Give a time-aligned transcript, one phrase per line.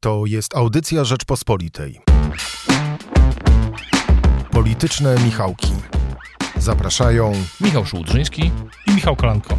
[0.00, 2.00] To jest audycja Rzeczpospolitej.
[4.50, 5.72] Polityczne Michałki.
[6.56, 8.50] Zapraszają Michał Szułdrzyński
[8.86, 9.58] i Michał Kolanko.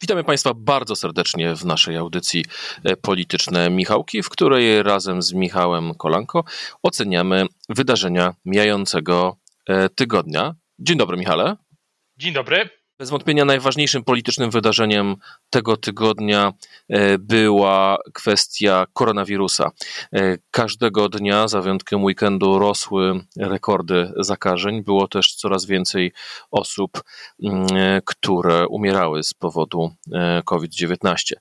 [0.00, 2.44] Witamy Państwa bardzo serdecznie w naszej audycji
[2.84, 6.44] e, Polityczne Michałki, w której razem z Michałem Kolanko
[6.82, 9.36] oceniamy wydarzenia mijającego
[9.66, 10.54] e, tygodnia.
[10.78, 11.56] Dzień dobry, Michale.
[12.16, 12.77] Dzień dobry.
[12.98, 15.16] Bez wątpienia najważniejszym politycznym wydarzeniem
[15.50, 16.52] tego tygodnia
[16.88, 19.70] e, była kwestia koronawirusa.
[20.12, 24.82] E, każdego dnia, za wyjątkiem weekendu, rosły rekordy zakażeń.
[24.84, 26.12] Było też coraz więcej
[26.50, 27.02] osób,
[27.42, 29.90] mm, e, które umierały z powodu
[30.44, 31.34] COVID-19.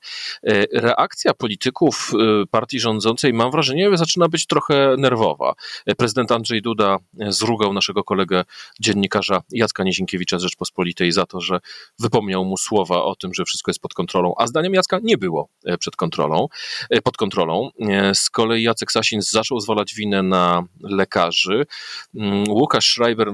[0.73, 2.11] Reakcja polityków
[2.51, 5.53] partii rządzącej, mam wrażenie, zaczyna być trochę nerwowa.
[5.97, 8.43] Prezydent Andrzej Duda zrugał naszego kolegę
[8.79, 11.59] dziennikarza Jacka Niezinkiewicza z Rzeczpospolitej za to, że
[11.99, 15.49] wypomniał mu słowa o tym, że wszystko jest pod kontrolą, a zdaniem Jacka nie było
[15.65, 16.47] e, przed kontrolą,
[16.89, 17.69] e, pod kontrolą.
[17.79, 21.65] E, z kolei Jacek Sasin zaczął zwalać winę na lekarzy.
[22.15, 23.33] Mm, Łukasz Schreiber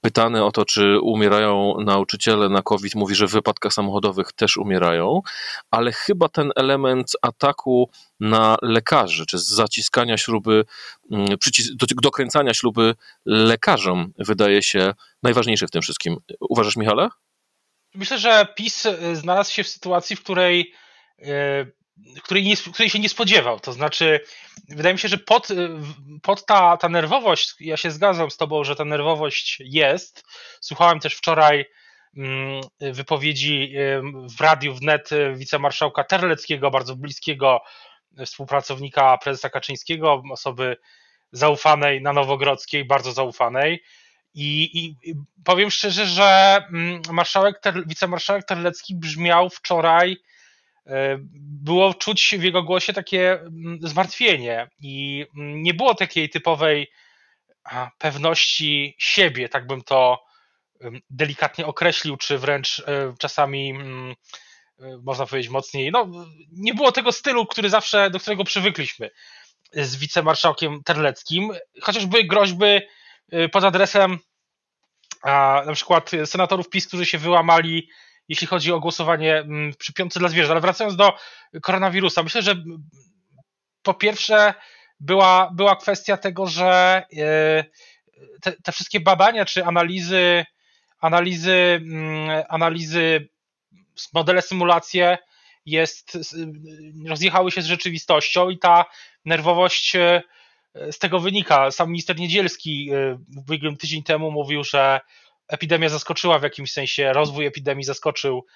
[0.00, 5.20] pytany o to, czy umierają nauczyciele na COVID, mówi, że w wypadkach samochodowych też umierają,
[5.70, 10.64] ale chyba ten element ataku na lekarzy, czy zaciskania śruby,
[11.10, 11.28] mm,
[12.02, 12.94] dokręcania śruby
[13.26, 16.16] lekarzom wydaje się najważniejszy w tym wszystkim.
[16.40, 17.08] Uważasz, Michale?
[17.94, 20.72] Myślę, że PiS y, znalazł się w sytuacji, w której,
[21.18, 21.72] y,
[22.22, 23.60] której, nie, której się nie spodziewał.
[23.60, 24.20] To znaczy,
[24.68, 25.68] wydaje mi się, że pod, y,
[26.22, 30.24] pod ta, ta nerwowość, ja się zgadzam z Tobą, że ta nerwowość jest.
[30.60, 31.64] Słuchałem też wczoraj
[32.16, 33.74] mm, wypowiedzi
[34.36, 37.60] w radiu wnet wicemarszałka Terleckiego, bardzo bliskiego
[38.26, 40.76] współpracownika prezesa Kaczyńskiego, osoby
[41.32, 43.82] zaufanej na Nowogrodzkiej, bardzo zaufanej.
[44.34, 45.14] I, I,
[45.44, 50.16] powiem szczerze, że mm, marszałek, wicemarszałek Terlecki brzmiał wczoraj,
[50.86, 51.18] e,
[51.62, 56.90] było czuć w jego głosie takie mm, zmartwienie i mm, nie było takiej typowej
[57.98, 60.30] pewności siebie, tak bym to
[61.10, 63.74] delikatnie określił, czy wręcz e, czasami
[64.80, 65.90] e, można powiedzieć mocniej.
[65.92, 66.08] No,
[66.52, 69.10] nie było tego stylu, który zawsze, do którego przywykliśmy
[69.72, 71.52] z wicemarszałkiem Terleckim,
[71.82, 72.80] chociażby groźby
[73.52, 74.18] pod adresem
[75.22, 77.88] a, na przykład senatorów PiS, którzy się wyłamali,
[78.28, 80.50] jeśli chodzi o głosowanie mm, przy piątce dla zwierząt.
[80.50, 81.16] Ale wracając do
[81.62, 82.54] koronawirusa, myślę, że
[83.82, 84.54] po pierwsze
[85.00, 87.18] była, była kwestia tego, że y,
[88.40, 90.44] te, te wszystkie badania czy analizy,
[91.00, 93.28] analizy, mm, analizy,
[94.14, 95.18] modele symulacje
[95.66, 96.18] jest,
[97.08, 98.84] rozjechały się z rzeczywistością i ta
[99.24, 100.22] nerwowość y,
[100.90, 101.70] z tego wynika.
[101.70, 102.90] Sam minister Niedzielski
[103.36, 105.00] ubiegłym tydzień temu mówił, że
[105.48, 108.46] epidemia zaskoczyła w jakimś sensie, rozwój epidemii zaskoczył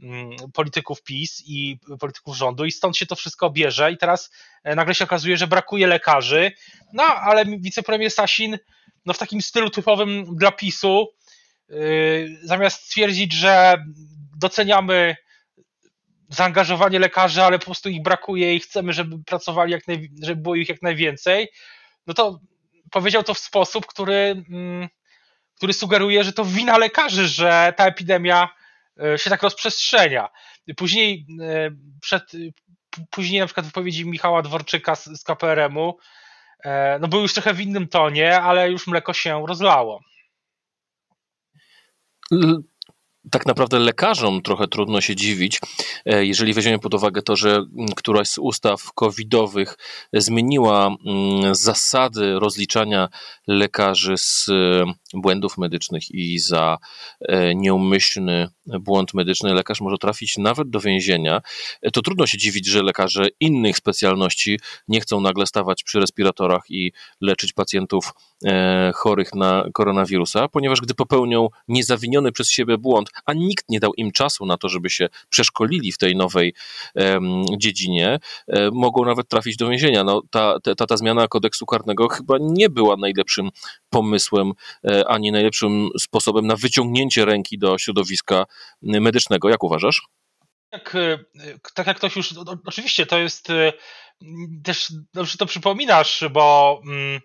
[0.00, 4.30] mm, polityków PiS i polityków rządu i stąd się to wszystko bierze i teraz
[4.64, 6.52] e, nagle się okazuje, że brakuje lekarzy,
[6.92, 8.58] no ale wicepremier Sasin
[9.06, 11.08] no, w takim stylu typowym dla PiSu
[11.68, 13.84] yy, zamiast stwierdzić, że
[14.38, 15.16] doceniamy
[16.28, 20.54] zaangażowanie lekarzy, ale po prostu ich brakuje i chcemy, żeby pracowali, jak naj, żeby było
[20.54, 21.48] ich jak najwięcej,
[22.06, 22.40] no to
[22.90, 24.88] powiedział to w sposób, który, mm,
[25.56, 28.48] który sugeruje, że to wina lekarzy, że ta epidemia
[29.02, 30.28] e, się tak rozprzestrzenia.
[30.76, 32.32] Później, e, przed,
[33.10, 35.98] później na przykład wypowiedzi Michała Dworczyka z, z KPRM-u,
[36.64, 40.00] e, no był już trochę w innym tonie, ale już mleko się rozlało
[43.30, 45.60] tak naprawdę lekarzom trochę trudno się dziwić,
[46.06, 47.64] e, jeżeli weźmiemy pod uwagę to, że
[47.96, 49.76] któraś z ustaw covidowych
[50.12, 50.96] zmieniła
[51.52, 53.08] zasady rozliczania
[53.46, 54.84] lekarzy z e,
[55.14, 56.78] błędów medycznych i za
[57.20, 61.40] e, nieumyślny błąd medyczny lekarz może trafić nawet do więzienia,
[61.92, 66.92] to trudno się dziwić, że lekarze innych specjalności nie chcą nagle stawać przy respiratorach i
[67.20, 68.12] leczyć pacjentów
[68.94, 74.12] chorych na koronawirusa, ponieważ gdy popełnią niezawiniony przez siebie błąd, a nikt nie dał im
[74.12, 76.54] czasu na to, żeby się przeszkolili w tej nowej
[76.94, 80.04] um, dziedzinie, um, mogą nawet trafić do więzienia.
[80.04, 83.50] No, ta, ta, ta zmiana kodeksu karnego chyba nie była najlepszym
[83.90, 84.52] pomysłem,
[84.84, 88.44] e, ani najlepszym sposobem na wyciągnięcie ręki do środowiska
[88.82, 89.48] medycznego.
[89.48, 90.08] Jak uważasz?
[90.70, 90.96] Tak,
[91.74, 92.34] tak jak ktoś już,
[92.64, 93.72] oczywiście to jest e,
[94.64, 97.20] też dobrze to przypominasz, bo mm,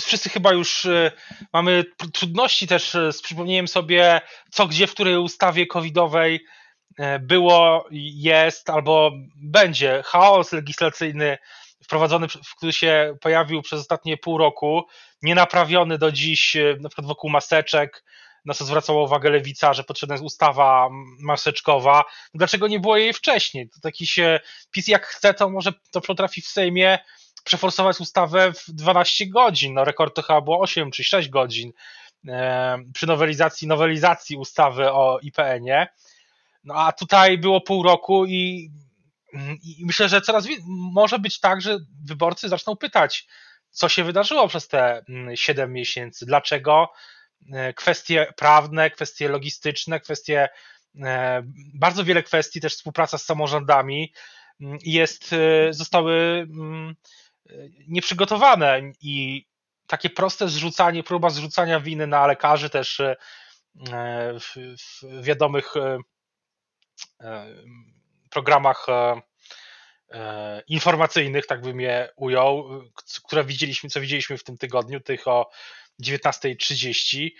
[0.00, 1.12] wszyscy chyba już y,
[1.52, 4.20] mamy trudności też y, z przypomnieniem sobie,
[4.50, 6.44] co gdzie, w której ustawie covidowej
[7.00, 10.02] y, było, jest albo będzie.
[10.04, 11.38] Chaos legislacyjny
[11.84, 12.26] wprowadzony,
[12.56, 14.86] który się pojawił przez ostatnie pół roku,
[15.22, 18.04] nienaprawiony do dziś, na przykład wokół maseczek,
[18.44, 20.88] na co zwracała uwagę lewica, że potrzebna jest ustawa
[21.18, 22.04] maseczkowa.
[22.34, 23.68] Dlaczego nie było jej wcześniej?
[23.68, 24.40] To taki się
[24.70, 26.98] PiS jak chce, to może to potrafi w Sejmie
[27.44, 29.74] przeforsować ustawę w 12 godzin.
[29.74, 31.72] No rekord to chyba było 8 czy 6 godzin
[32.28, 35.86] e, przy nowelizacji nowelizacji ustawy o IPN-ie.
[36.64, 38.70] No a tutaj było pół roku i,
[39.62, 40.46] i myślę, że coraz
[40.92, 43.26] może być tak, że wyborcy zaczną pytać,
[43.70, 45.04] co się wydarzyło przez te
[45.34, 46.92] 7 mm, miesięcy, dlaczego
[47.52, 50.48] e, kwestie prawne, kwestie logistyczne, kwestie
[51.02, 51.42] e,
[51.74, 54.12] bardzo wiele kwestii, też współpraca z samorządami
[54.60, 55.34] mm, jest,
[55.70, 56.14] zostały
[56.50, 56.94] mm,
[57.88, 59.46] nieprzygotowane i
[59.86, 63.00] takie proste zrzucanie, próba zrzucania winy na lekarzy też
[64.40, 64.56] w,
[65.12, 65.74] w wiadomych
[68.30, 68.86] programach
[70.12, 72.68] E, informacyjnych, tak bym je ujął,
[73.24, 75.50] które widzieliśmy, co widzieliśmy w tym tygodniu, tych o
[76.02, 77.30] 19.30,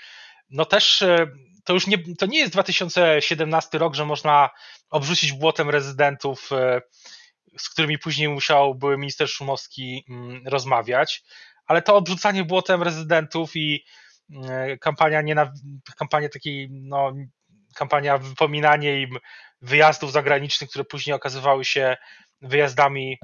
[0.50, 1.26] no też e,
[1.64, 4.50] to już nie, to nie jest 2017 rok, że można
[4.90, 6.82] obrzucić błotem rezydentów, e,
[7.58, 11.22] z którymi później musiał były minister Szumowski mm, rozmawiać,
[11.66, 13.84] ale to odrzucanie błotem rezydentów i
[14.80, 15.48] kampania, nienaw...
[15.96, 17.12] kampania takiej, no,
[17.74, 19.18] kampania wypominanie im
[19.62, 21.96] wyjazdów zagranicznych, które później okazywały się
[22.42, 23.18] wyjazdami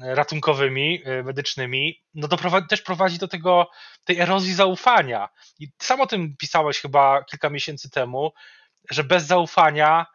[0.00, 2.28] ratunkowymi, y, medycznymi, no
[2.68, 3.70] też prowadzi do tego,
[4.04, 5.28] tej erozji zaufania.
[5.58, 8.32] I sam o tym pisałeś chyba kilka miesięcy temu,
[8.90, 10.06] że bez zaufania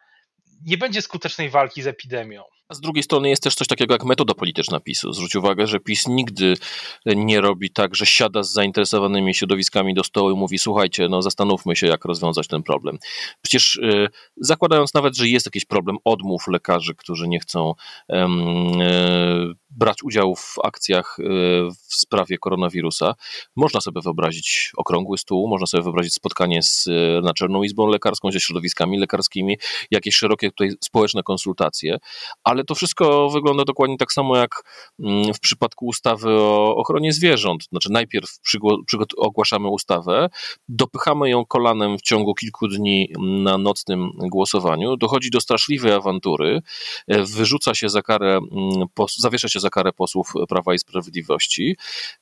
[0.62, 2.42] nie będzie skutecznej walki z epidemią.
[2.68, 5.12] A z drugiej strony jest też coś takiego jak metoda polityczna PiSu.
[5.12, 6.54] Zwróć uwagę, że PiS nigdy
[7.06, 11.76] nie robi tak, że siada z zainteresowanymi środowiskami do stołu i mówi: Słuchajcie, no zastanówmy
[11.76, 12.98] się, jak rozwiązać ten problem.
[13.42, 17.74] Przecież yy, zakładając nawet, że jest jakiś problem odmów lekarzy, którzy nie chcą
[18.08, 18.18] yy,
[19.76, 21.26] brać udziału w akcjach yy,
[21.88, 23.14] w sprawie koronawirusa,
[23.56, 28.40] można sobie wyobrazić okrągły stół, można sobie wyobrazić spotkanie z y, Naczelną Izbą Lekarską, ze
[28.40, 29.58] środowiskami lekarskimi,
[29.90, 31.98] jakieś szerokie tutaj społeczne konsultacje,
[32.44, 34.62] ale to wszystko wygląda dokładnie tak samo jak
[35.00, 37.64] mm, w przypadku ustawy o ochronie zwierząt.
[37.64, 38.28] Znaczy, najpierw
[39.16, 40.28] ogłaszamy ustawę,
[40.68, 46.62] dopychamy ją kolanem w ciągu kilku dni na nocnym głosowaniu, dochodzi do straszliwej awantury,
[47.08, 48.86] e, wyrzuca się za karę, mm,
[49.18, 51.76] zawiesza się za karę posłów Prawa i Sprawiedliwości,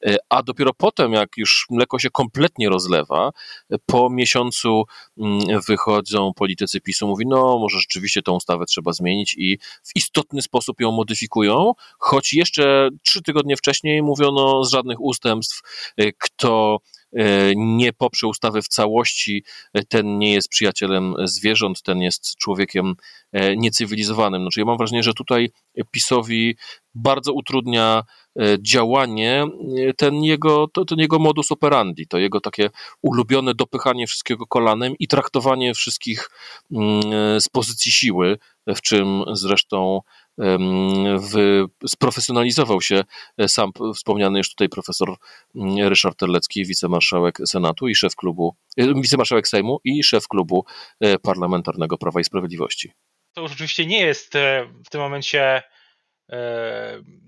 [0.07, 3.31] e, a dopiero potem, jak już mleko się kompletnie rozlewa,
[3.71, 4.85] e, po miesiącu
[5.19, 10.43] mm, wychodzą politycy PiSu, mówi, no może rzeczywiście tą ustawę trzeba zmienić i w istotny
[10.43, 15.63] sposób ją modyfikują, choć jeszcze trzy tygodnie wcześniej mówiono z żadnych ustępstw,
[16.01, 16.81] y, kto
[17.57, 19.45] nie poprze ustawy w całości,
[19.79, 22.95] y, ten nie jest przyjacielem zwierząt, ten jest człowiekiem
[23.57, 24.43] niecywilizowanym.
[24.43, 25.51] Znaczy ja mam wrażenie, że tutaj
[25.91, 26.57] PiSowi
[26.95, 28.03] bardzo utrudnia
[28.61, 29.47] działanie
[29.97, 32.71] ten jego, to, ten jego modus operandi, to jego takie
[33.03, 36.31] ulubione dopychanie wszystkiego kolanem i traktowanie wszystkich
[36.73, 40.01] mm, z pozycji siły, w czym zresztą
[40.39, 43.05] w, sprofesjonalizował się
[43.39, 45.17] e, sam wspomniany już tutaj profesor
[45.89, 50.65] Ryszard Terlecki, wicemarszałek Senatu i szef klubu, e, wicemarszałek Sejmu i szef klubu
[51.01, 52.93] e, parlamentarnego Prawa i Sprawiedliwości.
[53.33, 54.33] To już oczywiście nie jest
[54.87, 55.63] w tym momencie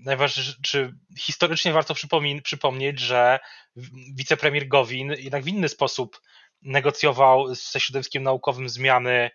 [0.05, 0.53] najważniejsze,
[1.19, 1.93] historycznie warto
[2.43, 3.39] przypomnieć, że
[4.15, 6.21] wicepremier Gowin jednak w inny sposób
[6.61, 9.29] negocjował ze środowiskiem naukowym zmiany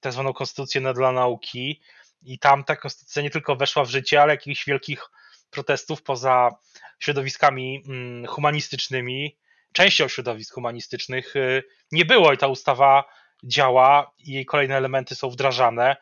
[0.00, 1.80] tak zwaną konstytucję dla nauki
[2.24, 5.10] i tam ta konstytucja nie tylko weszła w życie, ale jakichś wielkich
[5.50, 6.50] protestów poza
[6.98, 9.36] środowiskami mm, humanistycznymi,
[9.72, 11.62] częścią środowisk humanistycznych y,
[11.92, 13.04] nie było i ta ustawa
[13.44, 15.96] działa i jej kolejne elementy są wdrażane.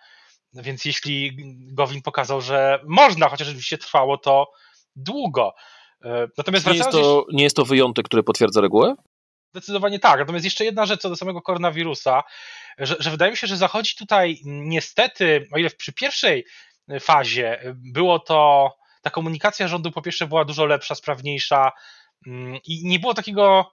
[0.55, 1.37] Więc jeśli
[1.73, 4.51] Gowin pokazał, że można, chociaż oczywiście trwało to
[4.97, 5.55] długo.
[6.05, 8.95] Y, natomiast nie jest, to, nie jest to wyjątek, który potwierdza regułę?
[9.53, 10.21] Zdecydowanie tak.
[10.21, 12.23] Natomiast jeszcze jedna rzecz co do samego koronawirusa,
[12.79, 16.45] że, że wydaje mi się, że zachodzi tutaj niestety, o ile przy pierwszej
[17.01, 18.71] fazie było to,
[19.03, 21.73] ta komunikacja rządu po pierwsze była dużo lepsza, sprawniejsza
[22.27, 23.73] mm, i nie było takiego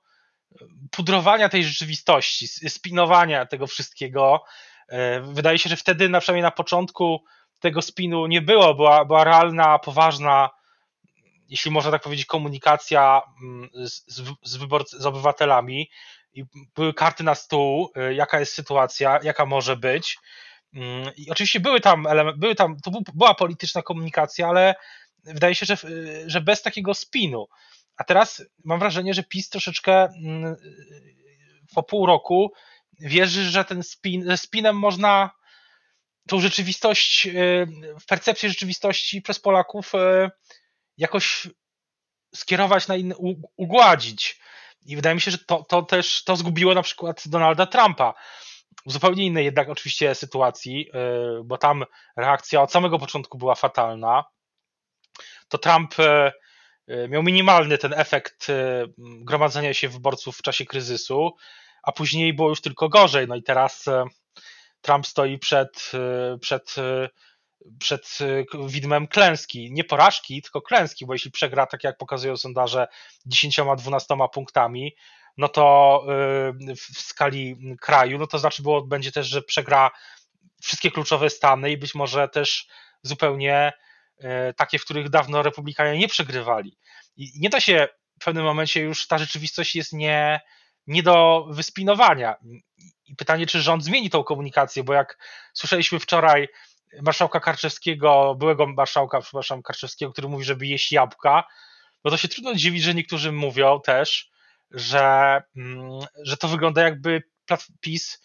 [0.91, 4.43] pudrowania tej rzeczywistości, spinowania tego wszystkiego.
[5.21, 7.23] Wydaje się, że wtedy, na przynajmniej na początku
[7.59, 10.49] tego spinu nie było, była, była realna, poważna
[11.49, 14.05] jeśli można tak powiedzieć, komunikacja mm, z,
[14.43, 15.89] z, wyborcy, z obywatelami
[16.33, 16.43] i
[16.75, 20.17] były karty na stół, y, jaka jest sytuacja, jaka może być.
[20.73, 24.75] Mm, I oczywiście były tam, były tam to była polityczna komunikacja, ale
[25.23, 25.77] wydaje się, że,
[26.25, 27.47] że bez takiego spinu.
[27.97, 30.55] A teraz mam wrażenie, że PiS troszeczkę mm,
[31.75, 32.53] po pół roku
[32.99, 35.31] wierzy, że ten spin, ze spinem można
[36.27, 37.67] tą rzeczywistość, y,
[37.99, 40.29] w percepcji rzeczywistości przez Polaków y,
[40.99, 41.47] jakoś
[42.35, 43.15] skierować na inny,
[43.57, 44.39] ugładzić.
[44.85, 48.13] I wydaje mi się, że to, to też to zgubiło na przykład Donalda Trumpa.
[48.85, 51.85] W zupełnie innej jednak oczywiście sytuacji, y, bo tam
[52.17, 54.23] reakcja od samego początku była fatalna.
[55.47, 58.47] To Trump y, miał minimalny ten efekt
[58.97, 61.31] gromadzenia się wyborców w czasie kryzysu,
[61.83, 63.27] a później było już tylko gorzej.
[63.27, 63.85] No i teraz
[64.81, 65.91] Trump stoi przed,
[66.41, 66.75] przed
[67.79, 69.71] przed y, widmem klęski.
[69.71, 72.87] Nie porażki, tylko klęski, bo jeśli przegra, tak jak pokazują sondaże,
[73.27, 74.95] 10-12 punktami,
[75.37, 76.05] no to
[76.69, 79.91] y, w skali kraju, no to znaczy było, będzie też, że przegra
[80.61, 82.67] wszystkie kluczowe stany i być może też
[83.03, 83.73] zupełnie
[84.19, 86.77] y, takie, w których dawno republikanie nie przegrywali.
[87.17, 87.87] I nie da się
[88.19, 90.41] w pewnym momencie już ta rzeczywistość jest nie,
[90.87, 92.35] nie do wyspinowania.
[93.05, 95.17] I pytanie, czy rząd zmieni tą komunikację, bo jak
[95.53, 96.47] słyszeliśmy wczoraj
[97.01, 101.43] marszałka Karczewskiego, byłego marszałka, przepraszam, Karczewskiego, który mówi, żeby jeść jabłka,
[102.05, 104.29] no to się trudno dziwić, że niektórzy mówią też,
[104.71, 107.23] że, mm, że to wygląda jakby
[107.81, 108.21] PiS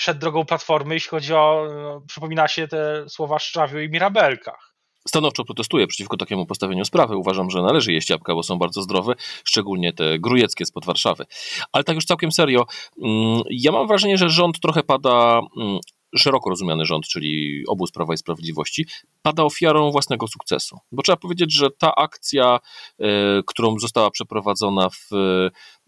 [0.00, 4.74] szedł drogą Platformy, jeśli chodzi o, no, przypomina się te słowa Szczawiu i Mirabelkach.
[5.08, 7.16] Stanowczo protestuję przeciwko takiemu postawieniu sprawy.
[7.16, 11.24] Uważam, że należy jeść jabłka, bo są bardzo zdrowe, szczególnie te grujeckie spod Warszawy.
[11.72, 12.64] Ale tak już całkiem serio,
[13.02, 15.78] mm, ja mam wrażenie, że rząd trochę pada mm,
[16.18, 18.86] szeroko rozumiany rząd, czyli obóz Prawa i Sprawiedliwości,
[19.22, 20.78] pada ofiarą własnego sukcesu.
[20.92, 22.58] Bo trzeba powiedzieć, że ta akcja,
[22.98, 23.06] e,
[23.46, 25.10] którą została przeprowadzona w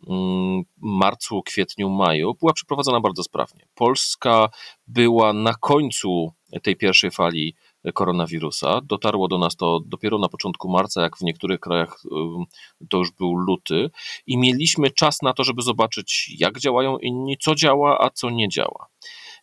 [0.09, 3.67] mm, marcu, kwietniu, maju, była przeprowadzona bardzo sprawnie.
[3.75, 4.49] Polska
[4.87, 7.55] była na końcu tej pierwszej fali
[7.95, 8.81] koronawirusa.
[8.85, 12.45] Dotarło do nas to dopiero na początku marca, jak w niektórych krajach e,
[12.89, 13.91] to już był luty,
[14.27, 18.49] i mieliśmy czas na to, żeby zobaczyć, jak działają inni, co działa, a co nie
[18.49, 18.87] działa.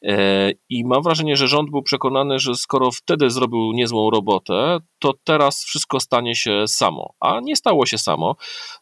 [0.03, 5.13] E, I mam wrażenie, że rząd był przekonany, że skoro wtedy zrobił niezłą robotę, to
[5.23, 7.13] teraz wszystko stanie się samo.
[7.19, 8.35] A nie stało się samo.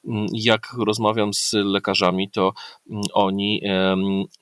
[0.08, 2.54] Mm, jak rozmawiam z lekarzami, to
[2.90, 3.62] mm, oni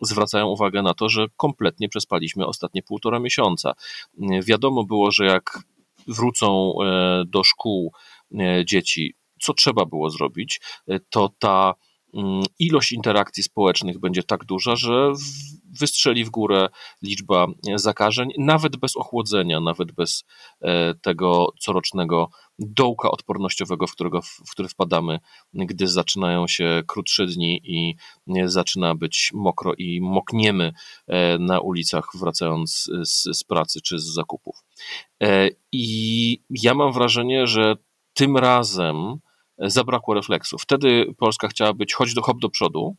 [0.02, 3.74] zwracają uwagę na to, że kompletnie przespaliśmy ostatnie półtora miesiąca.
[4.22, 5.60] Mm, wiadomo było, że jak
[6.08, 7.92] wrócą e, do szkół
[8.40, 10.62] e, dzieci, co trzeba było zrobić,
[11.10, 11.74] to ta
[12.60, 15.14] ilość interakcji społecznych będzie tak duża, że
[15.80, 16.70] wystrzeli w górę
[17.02, 20.24] liczba zakażeń, nawet bez ochłodzenia, nawet bez
[20.62, 22.30] e, tego corocznego
[22.60, 25.20] dołka odpornościowego, w, którego, w który wpadamy,
[25.54, 27.96] gdy zaczynają się krótsze dni i
[28.46, 30.74] zaczyna być mokro i mokniemy
[31.08, 34.56] e, na ulicach, wracając z, z pracy czy z zakupów.
[35.24, 37.76] E, I ja mam wrażenie, że
[38.14, 39.20] tym razem
[39.58, 40.58] zabrakło refleksu.
[40.58, 42.96] Wtedy Polska chciała być choć do hop do przodu,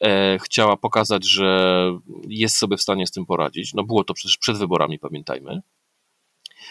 [0.00, 1.90] e, chciała pokazać, że
[2.28, 3.74] jest sobie w stanie z tym poradzić.
[3.74, 5.62] No było to przecież przed wyborami, pamiętajmy.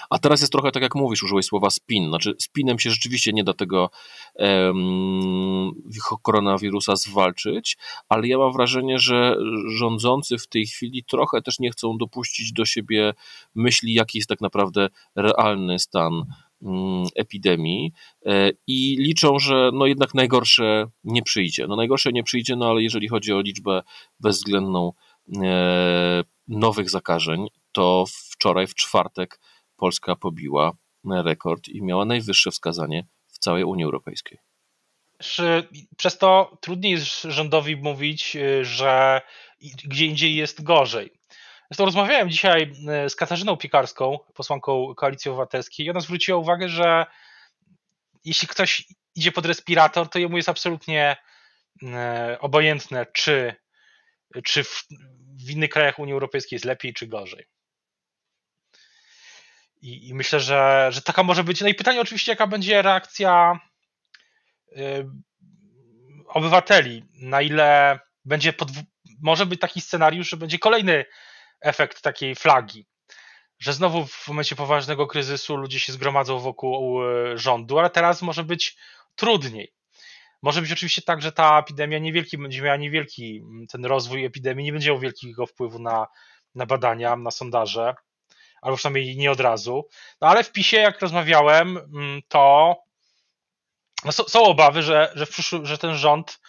[0.10, 2.10] A teraz jest trochę tak, jak mówisz, użyłeś słowa spin.
[2.10, 3.90] Znaczy, spinem się rzeczywiście nie da tego
[4.36, 5.72] um,
[6.24, 7.78] koronawirusa zwalczyć,
[8.10, 12.66] ale ja mam wrażenie, że rządzący w tej chwili trochę też nie chcą dopuścić do
[12.66, 13.14] siebie
[13.56, 16.26] myśli, jaki jest tak naprawdę realny stan
[17.16, 17.94] epidemii
[18.26, 21.68] e, i liczą, że no jednak najgorsze nie przyjdzie.
[21.68, 23.82] No najgorsze nie przyjdzie, no ale jeżeli chodzi o liczbę
[24.20, 24.94] bezwzględną
[25.44, 29.40] e, nowych zakażeń, to wczoraj w czwartek
[29.76, 30.72] Polska pobiła
[31.06, 34.38] rekord i miała najwyższe wskazanie w całej Unii Europejskiej.
[35.98, 39.22] Przez to trudniej jest rządowi mówić, y, że
[39.62, 41.12] gdzie indziej jest gorzej.
[41.72, 47.06] Zresztą rozmawiałem dzisiaj e, z Katarzyną Piekarską, posłanką Koalicji Obywatelskiej i ona zwróciła uwagę, że
[48.26, 51.18] jeśli ktoś idzie pod respirator, to jemu jest absolutnie
[51.84, 53.56] e, obojętne, czy,
[54.44, 54.86] czy w,
[55.46, 57.46] w innych krajach Unii Europejskiej jest lepiej, czy gorzej.
[59.82, 61.62] I, I, myślę, że, że taka może być.
[61.62, 63.60] No i pytanie oczywiście, jaka będzie reakcja
[64.72, 65.10] y,
[66.28, 68.84] obywateli, na ile będzie podw-
[69.22, 71.06] może być taki scenariusz, że będzie kolejny
[71.66, 72.86] efekt takiej flagi,
[73.60, 78.44] że znowu w momencie poważnego kryzysu ludzie się zgromadzą wokół e, rządu, ale teraz może
[78.44, 78.78] być
[79.16, 79.74] trudniej.
[80.42, 83.42] Może być oczywiście tak, że ta epidemia niewielki będzie miała niewielki,
[83.72, 86.08] ten rozwój epidemii nie będzie miał wielkiego wpływu na,
[86.56, 87.96] na badania, na sondaże,
[88.62, 89.88] albo przynajmniej nie od razu.
[90.22, 91.80] No ale w PiSie, jak rozmawiałem,
[92.28, 92.76] to
[94.06, 95.26] no są, są, obawy, że, że,
[95.64, 96.40] że ten rząd,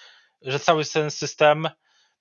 [0.43, 1.69] że cały ten system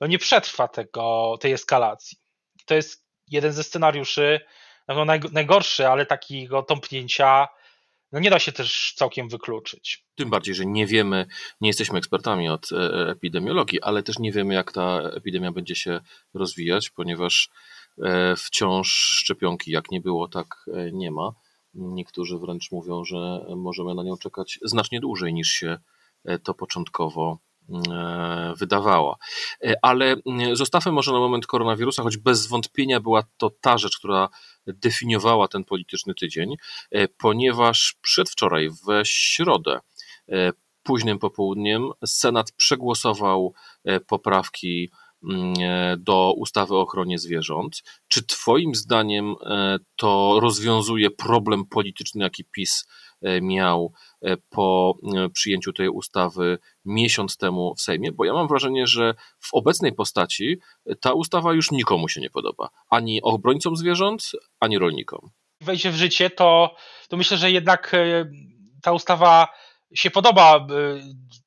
[0.02, 2.25] no nie przetrwa tego, tej eskalacji
[2.66, 4.40] to jest jeden ze scenariuszy,
[4.88, 7.48] no najgorszy, ale takiego tąpnięcia
[8.12, 10.06] no nie da się też całkiem wykluczyć.
[10.16, 11.26] Tym bardziej, że nie wiemy,
[11.62, 16.00] nie jesteśmy ekspertami od e, epidemiologii, ale też nie wiemy, jak ta epidemia będzie się
[16.34, 17.50] rozwijać, ponieważ
[18.04, 21.32] e, wciąż szczepionki, jak nie było, tak e, nie ma.
[21.74, 25.78] Niektórzy wręcz mówią, że możemy na nią czekać znacznie dłużej niż się
[26.44, 27.40] to początkowo
[28.58, 29.16] wydawała.
[29.82, 30.16] Ale
[30.54, 34.30] zostawmy może na moment koronawirusa, choć bez wątpienia była to ta rzecz, która
[34.68, 36.56] definiowała ten polityczny tydzień,
[37.18, 39.80] ponieważ przedwczoraj, w środę,
[40.84, 43.54] późnym popołudniem, Senat przegłosował
[44.08, 44.92] poprawki
[45.30, 47.84] Mm, e, do ustawy o ochronie zwierząt.
[48.08, 52.88] Czy Twoim zdaniem e, to rozwiązuje problem polityczny, jaki PiS e,
[53.42, 53.94] miał
[54.50, 54.98] po
[55.34, 58.12] przyjęciu tej ustawy miesiąc temu w Sejmie?
[58.12, 60.58] Bo ja mam wrażenie, że w obecnej postaci
[61.02, 62.70] ta ustawa już nikomu się nie podoba.
[62.90, 65.30] Ani obrońcom zwierząt, ani rolnikom.
[65.62, 66.76] Wejdzie w życie, to,
[67.10, 67.92] to myślę, że jednak
[68.82, 69.48] ta ustawa
[69.96, 70.68] się podoba,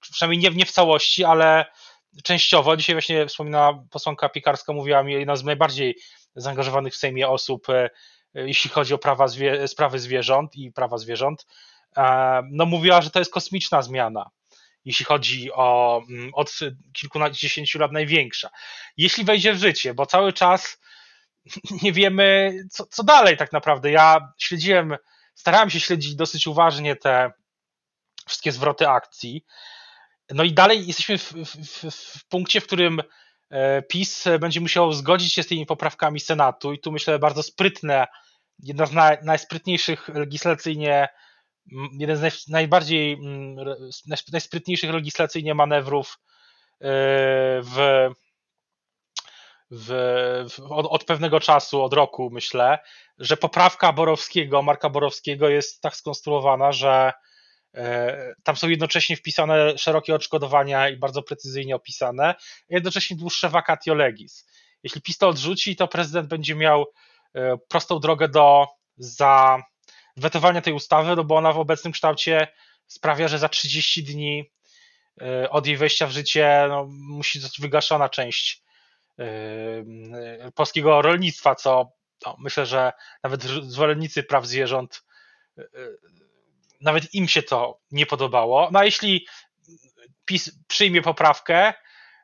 [0.00, 1.66] przynajmniej nie, nie w całości, ale
[2.24, 2.76] częściowo.
[2.76, 5.96] Dzisiaj właśnie wspominała posłanka Piekarska, mówiła mi jedna z najbardziej
[6.36, 7.90] zaangażowanych w Sejmie osób, e,
[8.34, 11.46] jeśli chodzi o prawa zwie, sprawy zwierząt i prawa zwierząt.
[11.96, 14.30] E, no mówiła, że to jest kosmiczna zmiana,
[14.84, 16.52] jeśli chodzi o mm, od
[16.92, 18.50] kilkudziesięciu lat największa.
[18.96, 20.78] Jeśli wejdzie w życie, bo cały czas
[21.82, 23.90] nie wiemy, co, co dalej tak naprawdę.
[23.90, 24.96] Ja śledziłem,
[25.34, 27.32] starałem się śledzić dosyć uważnie te
[28.26, 29.44] wszystkie zwroty akcji.
[30.30, 33.04] No i dalej jesteśmy w, w, w, punkcie, w którym e,
[33.88, 38.06] PiS będzie musiał zgodzić się z tymi poprawkami Senatu i tu myślę bardzo sprytne,
[38.58, 41.08] jedna z naj, najsprytniejszych legislacyjnie,
[41.98, 43.18] jeden z naj, najbardziej,
[44.32, 46.18] najsprytniejszych legislacyjnie manewrów
[46.80, 46.88] e,
[47.62, 48.08] w,
[49.70, 49.92] w,
[50.70, 52.78] od, od, pewnego czasu, od roku myślę,
[53.18, 57.27] że poprawka Borowskiego, Marka Borowskiego jest tak skonstruowana, że E,
[58.42, 62.34] tam są jednocześnie wpisane szerokie odszkodowania i bardzo precyzyjnie opisane,
[62.68, 64.46] jednocześnie dłuższe vacatio legis.
[64.82, 66.86] Jeśli PiS to odrzuci, to prezydent będzie miał
[67.34, 69.62] e, prostą drogę do za
[70.16, 72.48] wetowania tej ustawy, no bo ona w obecnym kształcie
[72.86, 74.50] sprawia, że za 30 dni
[75.20, 78.68] e, od jej wejścia w życie no, musi zostać wygaszona część
[80.54, 81.92] polskiego rolnictwa, co
[82.26, 85.04] no, myślę, że nawet zwolennicy praw zwierząt
[86.80, 88.68] nawet im się to nie podobało.
[88.72, 89.26] No a jeśli
[90.24, 91.74] PiS przyjmie poprawkę,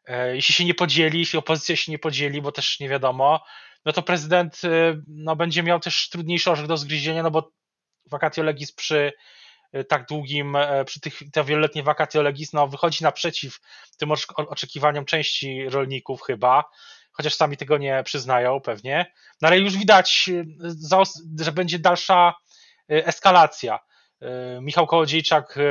[0.06, 3.44] e, jeśli się nie podzieli, jeśli opozycja się nie podzieli, bo też nie wiadomo,
[3.84, 4.68] no to prezydent e,
[5.08, 7.52] no, będzie miał też trudniejszy orzech do zgryzienia, no bo
[8.06, 9.12] vacatio legis przy
[9.72, 13.60] e, tak długim, przy tych, te wieloletnie vacatio legis, no wychodzi naprzeciw
[13.98, 16.64] tym oczekiwaniom części rolników chyba,
[17.12, 20.30] chociaż sami tego nie przyznają pewnie, no ale już widać,
[21.40, 22.34] że będzie dalsza
[22.88, 23.78] eskalacja.
[24.24, 25.62] E, Michał Kołodziejczak, e,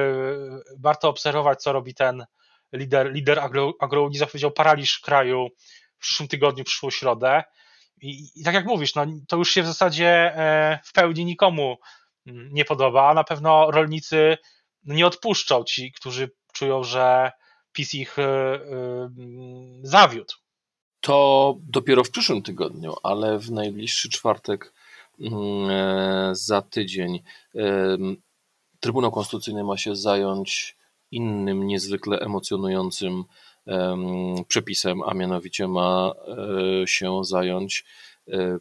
[0.79, 2.25] warto obserwować, co robi ten
[2.73, 5.47] lider, lider agro, agrounii, zapowiedział paraliż kraju
[5.97, 7.43] w przyszłym tygodniu, w przyszłą środę.
[8.01, 11.77] I, I, tak jak mówisz, no, to już się w zasadzie e, w pełni nikomu
[12.27, 14.37] mm, nie podoba, a na pewno rolnicy
[14.83, 17.31] nie odpuszczą ci, którzy czują, że
[17.71, 18.17] PiS ich
[19.83, 20.33] zawiódł.
[20.99, 24.73] To dopiero w przyszłym tygodniu, ale w najbliższy czwartek
[25.19, 27.23] mm, za tydzień
[28.83, 30.77] Trybunał Konstytucyjny ma się zająć
[31.11, 33.23] innym niezwykle emocjonującym
[34.47, 36.13] przepisem, a mianowicie ma
[36.81, 37.85] e, się zająć
[38.27, 38.57] e,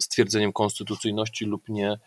[0.00, 1.98] stwierdzeniem konstytucyjności lub nie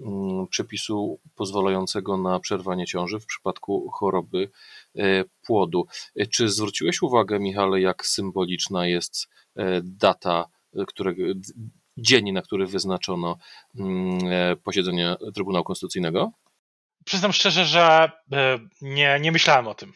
[0.00, 4.50] mm, przepisu pozwalającego na przerwanie ciąży w przypadku choroby
[4.96, 5.86] e, płodu.
[6.30, 9.28] Czy zwróciłeś uwagę, Michale, jak symboliczna jest
[9.82, 10.48] data,
[10.86, 11.22] którego,
[11.96, 13.36] dzień, na który wyznaczono
[13.78, 14.18] mm,
[14.64, 16.32] posiedzenie Trybunału Konstytucyjnego?
[17.04, 19.92] Przyznam szczerze, że e, nie, nie myślałem o tym.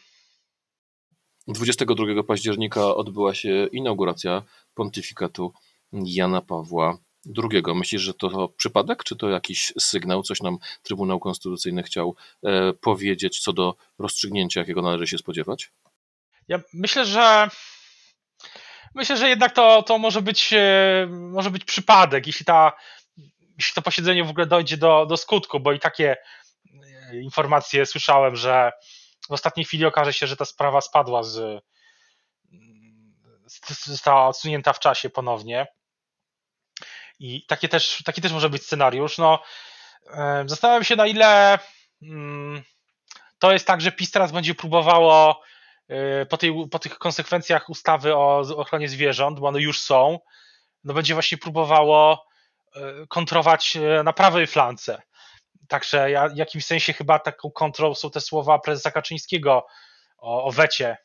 [1.47, 4.43] 22 października odbyła się inauguracja
[4.73, 5.53] pontyfikatu
[5.93, 6.97] Jana Pawła
[7.37, 7.63] II.
[7.75, 13.39] Myślisz, że to przypadek, czy to jakiś sygnał, coś nam Trybunał Konstytucyjny chciał e, powiedzieć
[13.39, 15.71] co do rozstrzygnięcia, jakiego należy się spodziewać?
[16.47, 17.49] Ja myślę, że
[18.95, 22.71] myślę, że jednak to, to może, być, e, może być przypadek, jeśli, ta,
[23.57, 26.17] jeśli to posiedzenie w ogóle dojdzie do, do skutku, bo i takie
[27.13, 28.71] informacje słyszałem, że
[29.29, 31.63] w ostatniej chwili okaże się, że ta sprawa spadła z.
[33.85, 35.67] została odsunięta w czasie ponownie.
[37.19, 39.17] I takie też, taki też może być scenariusz.
[39.17, 39.43] No,
[40.45, 41.59] zastanawiam się, na ile
[42.01, 42.63] mm,
[43.39, 45.41] to jest tak, że PiS teraz będzie próbowało
[45.87, 50.19] e, po, tej, po tych konsekwencjach ustawy o ochronie zwierząt, bo one już są,
[50.83, 52.25] no będzie właśnie próbowało
[52.75, 55.01] e, kontrować e, na prawej flance.
[55.67, 59.65] Także ja, w jakimś sensie chyba taką kontrolą są te słowa prezesa Kaczyńskiego
[60.17, 60.97] o, o wecie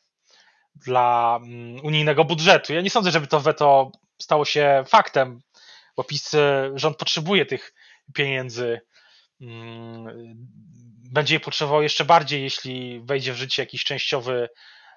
[0.75, 2.73] dla um, unijnego budżetu.
[2.73, 5.41] Ja nie sądzę, żeby to weto stało się faktem,
[5.97, 7.73] bo PiS, e, rząd potrzebuje tych
[8.13, 8.81] pieniędzy.
[9.41, 10.33] Um,
[11.11, 14.49] będzie je potrzebował jeszcze bardziej, jeśli wejdzie w życie jakiś częściowy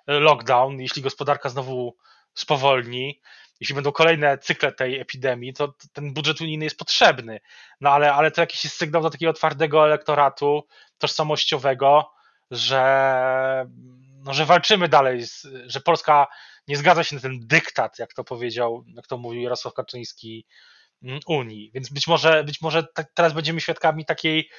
[0.07, 1.97] lockdown, jeśli gospodarka znowu
[2.35, 3.21] spowolni,
[3.61, 7.40] jeśli będą kolejne cykle tej epidemii, to, ten budżet unijny jest potrzebny.
[7.81, 10.66] No ale, ale to jakiś jest sygnał do takiego twardego elektoratu
[10.99, 12.11] tożsamościowego,
[12.51, 13.66] że,
[14.25, 15.25] no, że walczymy dalej,
[15.66, 16.27] że Polska
[16.69, 20.47] nie zgadza się na ten dyktat, jak to powiedział, jak to mówił Jarosław Kaczyński
[21.03, 21.71] mm, Unii.
[21.75, 24.51] Więc być może, być może teraz będziemy świadkami takiej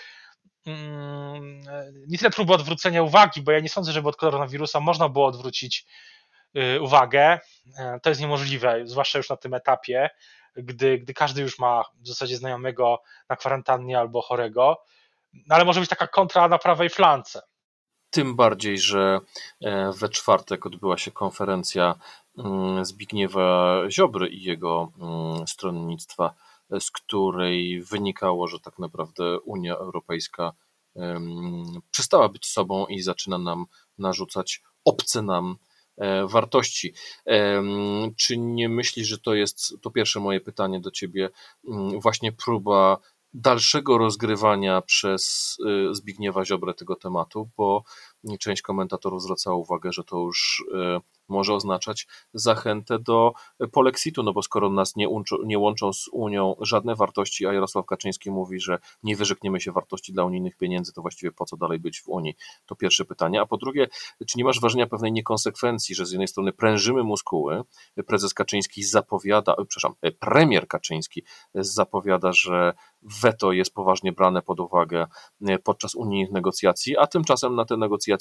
[0.65, 1.61] mm,
[2.07, 5.85] nie tyle próby odwrócenia uwagi, bo ja nie sądzę, żeby od koronawirusa można było odwrócić
[6.81, 7.39] uwagę.
[7.77, 10.09] E, to jest niemożliwe, zwłaszcza już na tym etapie,
[10.55, 14.77] gdy, gdy każdy już ma w zasadzie znajomego na kwarantannie albo chorego.
[15.33, 17.41] No ale może być taka kontra na prawej flance.
[18.09, 19.19] Tym bardziej, że
[19.61, 21.95] e, we czwartek odbyła się konferencja
[22.37, 26.33] mm, Zbigniewa Ziobry i jego mm, stronnictwa,
[26.79, 30.53] z której wynikało, że tak naprawdę Unia Europejska
[31.91, 33.65] przestała być sobą i zaczyna nam
[33.97, 35.66] narzucać obce nam e,
[36.27, 36.93] wartości.
[38.17, 41.29] Czy nie myślisz, że to jest, to pierwsze moje pytanie do ciebie,
[41.67, 42.97] mm, właśnie próba
[43.33, 45.55] dalszego rozgrywania przez
[45.91, 47.83] y, Zbigniewa Ziobrę tego tematu, bo
[48.39, 53.33] część komentatorów zwracała uwagę, że to już y, może oznaczać zachętę do
[53.71, 55.07] polexitu, no bo skoro nas nie,
[55.45, 60.13] nie łączą z Unią żadne wartości, a Jarosław Kaczyński mówi, że nie wyrzekniemy się wartości
[60.13, 62.35] dla unijnych pieniędzy, to właściwie po co dalej być w Unii?
[62.65, 63.41] To pierwsze pytanie.
[63.41, 63.87] A po drugie,
[64.27, 67.61] czy nie masz wrażenia pewnej niekonsekwencji, że z jednej strony prężymy muskuły,
[68.07, 71.23] prezes Kaczyński zapowiada, przepraszam, premier Kaczyński
[71.55, 72.73] zapowiada, że
[73.21, 75.07] weto jest poważnie brane pod uwagę
[75.63, 78.16] podczas unijnych negocjacji, a tymczasem na te negocjacje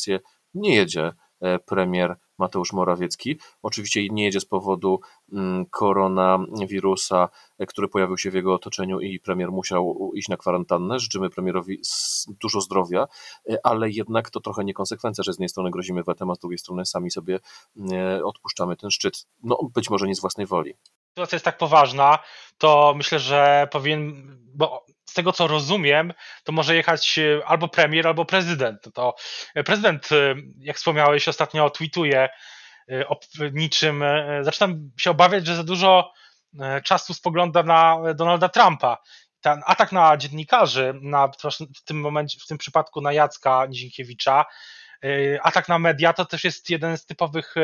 [0.55, 3.39] nie jedzie E, premier Mateusz Morawiecki.
[3.63, 5.01] Oczywiście nie jedzie z powodu
[5.33, 7.29] mm, koronawirusa,
[7.59, 10.99] e, który pojawił się w jego otoczeniu i premier musiał iść na kwarantannę.
[10.99, 11.81] Życzymy premierowi
[12.29, 13.07] dużo zdrowia,
[13.51, 16.59] e, ale jednak to trochę niekonsekwencja, że z jednej strony grozimy wetem, a z drugiej
[16.59, 17.41] strony sami sobie
[18.25, 19.27] odpuszczamy ten szczyt.
[19.43, 20.75] No być może nie z własnej woli.
[21.09, 22.19] Sytuacja jest tak poważna,
[22.59, 26.13] to myślę, że powinien, bo tego co rozumiem,
[26.45, 28.89] to może jechać e, albo premier, albo prezydent.
[28.95, 29.15] To
[29.55, 32.29] e, prezydent, e, jak wspomniałeś, ostatnio tweetuje
[33.09, 33.19] o
[33.53, 34.05] niczym.
[34.41, 36.13] Zaczynam się obawiać, że za dużo
[36.85, 38.99] czasu spogląda na Donalda Trumpa.
[39.41, 41.29] Ten atak na dziennikarzy, na,
[41.77, 44.45] w tym momencie, w tym przypadku na Jacka Nizinkiewicza,
[45.43, 47.55] atak na media to też jest jeden z typowych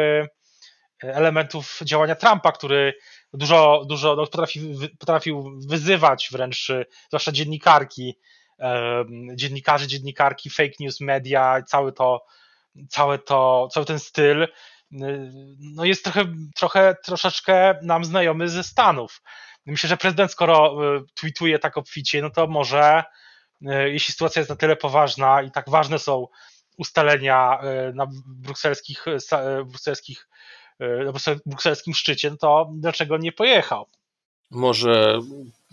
[1.02, 2.94] elementów działania Trumpa, który
[3.34, 6.68] dużo, dużo no, potrafi, potrafił wyzywać wręcz,
[7.08, 8.18] zwłaszcza dziennikarki,
[9.34, 12.24] dziennikarzy, dziennikarki, fake news media, cały to,
[12.88, 14.48] całe to, cały ten styl,
[15.58, 19.22] no jest trochę, trochę troszeczkę nam znajomy ze Stanów.
[19.66, 23.04] Myślę, że prezydent, skoro e, tweetuje tak obficie, no to może,
[23.86, 26.26] jeśli sytuacja jest na tyle poważna i tak ważne są
[26.78, 27.60] ustalenia
[27.94, 29.04] na brukselskich,
[29.64, 30.28] brukselskich
[30.80, 31.12] na
[31.46, 33.86] brukselskim szczycie, no to dlaczego nie pojechał?
[34.50, 35.20] Może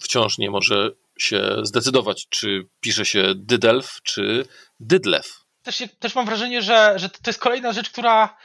[0.01, 4.45] wciąż nie może się zdecydować, czy pisze się Dydelf, czy
[4.79, 5.45] Dydlew.
[5.63, 8.37] Też, też mam wrażenie, że, że to jest kolejna rzecz, która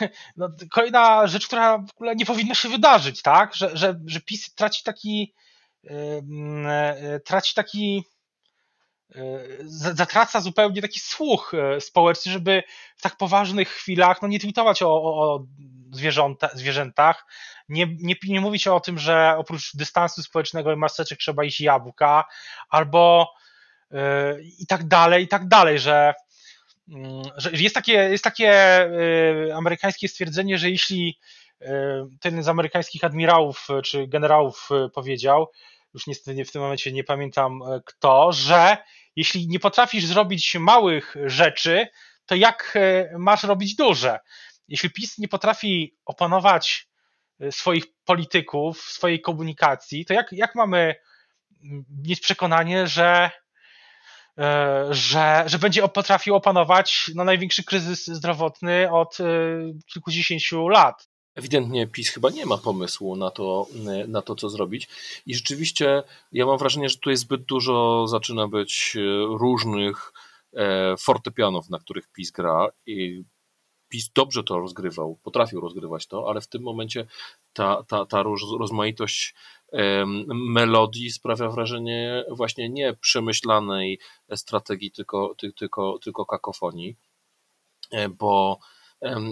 [0.36, 3.54] no, kolejna rzecz, która w ogóle nie powinna się wydarzyć, tak?
[3.54, 5.34] Że, że, że PiS traci taki
[5.82, 8.04] yy, traci taki
[9.66, 12.62] zatraca zupełnie taki słuch społeczny, żeby
[12.96, 15.46] w tak poważnych chwilach no nie tweetować o, o, o
[15.92, 17.26] zwierzęta, zwierzętach,
[17.68, 22.24] nie, nie, nie mówić o tym, że oprócz dystansu społecznego i maseczek trzeba iść jabłka,
[22.68, 23.32] albo
[23.90, 23.98] yy,
[24.58, 26.14] i tak dalej, i tak dalej, że,
[26.88, 28.52] yy, że jest takie, jest takie
[29.46, 31.18] yy, amerykańskie stwierdzenie, że jeśli
[31.62, 31.66] y,
[32.20, 35.50] ten z amerykańskich admirałów czy generałów y, powiedział,
[35.94, 38.76] już niestety w tym momencie nie pamiętam y, kto, że
[39.16, 41.86] jeśli nie potrafisz zrobić małych rzeczy,
[42.26, 42.78] to jak
[43.18, 44.18] masz robić duże?
[44.68, 46.88] Jeśli PiS nie potrafi opanować
[47.42, 50.94] y, swoich polityków, swojej komunikacji, to jak, jak mamy
[51.64, 53.30] mm, mieć przekonanie, że,
[54.38, 54.42] y,
[54.90, 59.24] że, że będzie potrafił opanować no, największy kryzys zdrowotny od y,
[59.86, 61.08] kilkudziesięciu lat?
[61.34, 63.66] Ewidentnie PiS chyba nie ma pomysłu na to,
[64.08, 64.88] na to, co zrobić.
[65.26, 66.02] I rzeczywiście
[66.32, 68.96] ja mam wrażenie, że tu jest zbyt dużo, zaczyna być
[69.28, 70.12] różnych
[70.56, 72.68] e, fortepianów, na których PiS gra.
[72.86, 73.24] I
[73.88, 77.06] PiS dobrze to rozgrywał, potrafił rozgrywać to, ale w tym momencie
[77.52, 78.22] ta, ta, ta
[78.58, 79.34] rozmaitość
[80.28, 83.98] melodii sprawia wrażenie właśnie nie przemyślanej
[84.34, 86.96] strategii, tylko, tylko, tylko kakofonii,
[87.90, 88.58] e, bo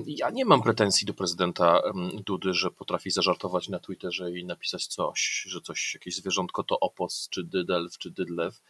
[0.07, 1.83] Ja nie mam pretensji do prezydenta
[2.27, 7.29] Dudy, że potrafi zażartować na Twitterze i napisać coś, że coś, jakieś zwierzątko to opos,
[7.31, 8.63] czy dydelw, czy dydlew.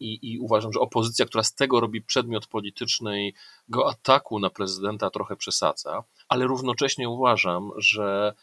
[0.00, 5.36] I, I uważam, że opozycja, która z tego robi przedmiot politycznego ataku na prezydenta, trochę
[5.36, 8.34] przesadza, ale równocześnie uważam, że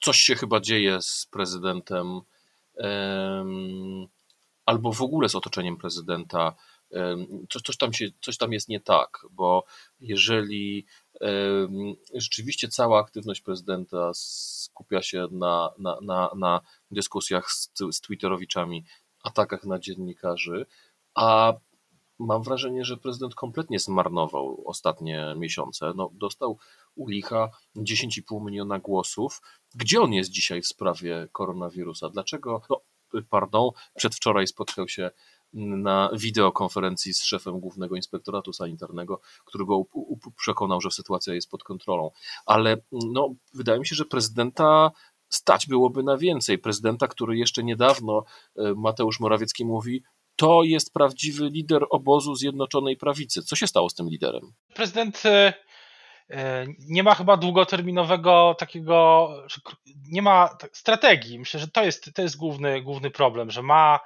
[0.00, 2.20] coś się chyba dzieje z prezydentem
[4.66, 6.54] albo w ogóle z otoczeniem prezydenta
[7.50, 9.64] coś, coś, tam się, coś tam jest nie tak, bo
[10.00, 10.86] jeżeli
[12.14, 18.84] rzeczywiście cała aktywność prezydenta skupia się na, na, na, na dyskusjach z, z Twitterowiczami,
[19.22, 20.66] atakach na dziennikarzy,
[21.14, 21.54] a
[22.18, 25.92] mam wrażenie, że prezydent kompletnie zmarnował ostatnie miesiące.
[25.96, 26.58] No, dostał
[26.94, 29.40] u licha 10,5 miliona głosów.
[29.74, 32.08] Gdzie on jest dzisiaj w sprawie koronawirusa?
[32.08, 32.62] Dlaczego?
[32.70, 32.80] No,
[33.30, 35.10] pardon, przedwczoraj spotkał się
[35.52, 39.82] na wideokonferencji z szefem Głównego Inspektoratu Sanitarnego, który go
[40.36, 42.10] przekonał, że sytuacja jest pod kontrolą.
[42.46, 44.90] Ale no, wydaje mi się, że prezydenta
[45.28, 46.58] stać byłoby na więcej.
[46.58, 48.24] Prezydenta, który jeszcze niedawno,
[48.56, 50.02] e, Mateusz Morawiecki mówi,
[50.36, 53.42] to jest prawdziwy lider obozu Zjednoczonej Prawicy.
[53.42, 54.52] Co się stało z tym liderem?
[54.74, 55.54] Prezydent e,
[56.30, 59.28] e, nie ma chyba długoterminowego takiego,
[60.08, 61.38] nie ma strategii.
[61.38, 64.00] Myślę, że to jest, to jest główny, główny problem, że ma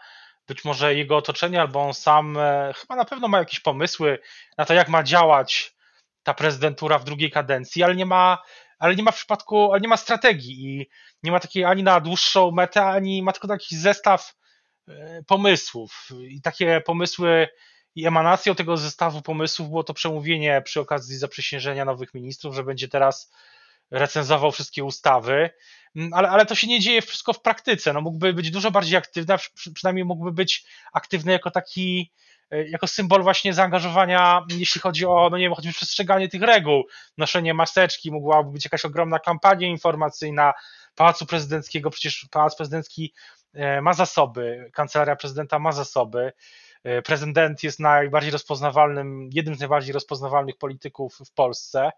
[0.49, 4.19] być może jego otoczenie albo on sam e, chyba na pewno ma jakieś pomysły
[4.59, 5.75] na to, jak ma działać
[6.23, 8.43] ta prezydentura w drugiej kadencji, ale nie ma,
[8.79, 10.91] ale nie ma w przypadku, ale nie ma strategii i
[11.23, 14.35] nie ma takiej ani na dłuższą metę, ani ma tylko taki zestaw
[14.89, 16.09] e, pomysłów.
[16.29, 17.49] I takie pomysły
[17.95, 22.89] i emanacją tego zestawu pomysłów było to przemówienie przy okazji zaprzysiężenia nowych ministrów, że będzie
[22.89, 23.33] teraz
[23.91, 25.51] recenzował wszystkie ustawy.
[25.97, 27.93] Mm, ale, ale to się nie dzieje wszystko w praktyce.
[27.93, 29.37] No, mógłby być dużo bardziej aktywny,
[29.75, 32.13] przynajmniej mógłby być aktywny jako taki,
[32.51, 36.85] e, jako symbol właśnie zaangażowania, jeśli chodzi o, no nie wiem, choćby przestrzeganie tych reguł,
[37.19, 40.53] noszenie maseczki, mogłaby być jakaś ogromna kampania informacyjna.
[40.95, 43.15] Pałacu Prezydenckiego, przecież Pałac Prezydencki
[43.55, 46.33] e, ma zasoby, kancelaria prezydenta ma zasoby,
[47.05, 51.91] prezydent jest najbardziej rozpoznawalnym, jednym z najbardziej rozpoznawalnych polityków w Polsce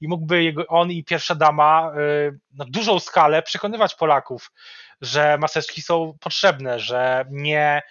[0.00, 1.92] i mógłby jego, on i pierwsza dama
[2.28, 4.52] y, na dużą skalę przekonywać Polaków,
[5.00, 7.82] że maseczki są potrzebne, że nie,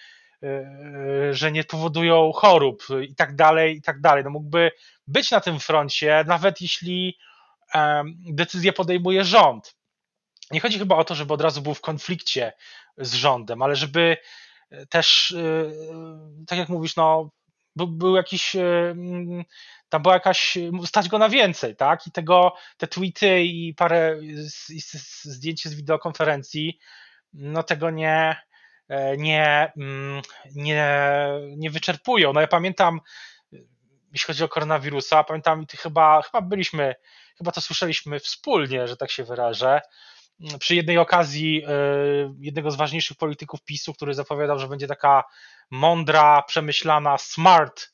[0.44, 4.24] y, że nie powodują chorób i tak dalej, i tak dalej.
[4.24, 4.72] No mógłby
[5.08, 7.18] być na tym froncie, nawet jeśli
[8.26, 9.76] decyzję podejmuje rząd.
[10.52, 12.54] Nie chodzi chyba o to, żeby od razu był w konflikcie
[12.98, 14.18] z rządem, ale żeby
[14.90, 15.72] też, y,
[16.48, 17.30] tak jak mówisz, no,
[17.76, 18.56] był jakiś
[19.94, 22.08] tam była jakaś, stać go na więcej, tak?
[22.08, 24.20] I tego, te tweety i parę
[25.24, 26.80] zdjęć z wideokonferencji,
[27.34, 28.36] no tego nie,
[28.90, 30.22] e, nie, mm,
[30.56, 30.88] nie,
[31.58, 32.34] nie wyczerpują.
[32.34, 33.02] No ja pamiętam,
[34.12, 36.96] jeśli chodzi o koronawirusa, pamiętam, chyba, chyba byliśmy,
[37.38, 39.82] chyba to słyszeliśmy wspólnie, że tak się wyrażę,
[40.60, 41.70] przy jednej okazji e,
[42.40, 45.24] jednego z ważniejszych polityków PiSu, który zapowiadał, że będzie taka
[45.72, 47.94] mądra, przemyślana, smart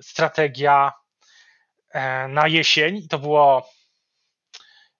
[0.00, 0.92] strategia
[1.90, 3.70] E, na jesień i to było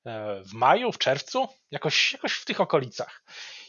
[0.06, 3.22] e, w maju, w czerwcu, jakoś, jakoś w tych okolicach.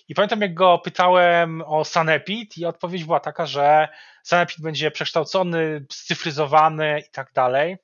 [0.07, 3.87] I pamiętam, jak go pytałem o Sanepid, i odpowiedź była taka, że
[4.23, 7.77] Sanepid będzie przekształcony, scyfryzowany i tak dalej.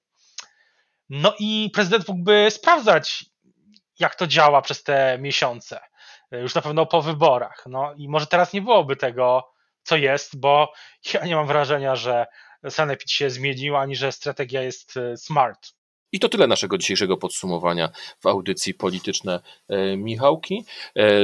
[1.10, 3.26] No i prezydent mógłby sprawdzać,
[4.00, 5.80] jak to działa przez te miesiące,
[6.32, 7.64] e, już na pewno po wyborach.
[7.70, 9.52] No i może teraz nie byłoby tego,
[9.84, 10.74] co jest, bo
[11.14, 12.26] ja nie mam wrażenia, że
[12.70, 15.72] sanepid się zmienił, ani że strategia jest e, smart.
[16.12, 20.66] I to tyle naszego dzisiejszego podsumowania w audycji Polityczne e, Michałki.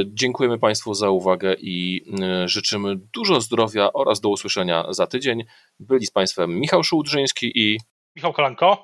[0.05, 2.05] Dziękujemy Państwu za uwagę i
[2.45, 5.43] życzymy dużo zdrowia oraz do usłyszenia za tydzień.
[5.79, 7.77] Byli z Państwem Michał Szułdrzyński i
[8.15, 8.83] Michał Kolanko.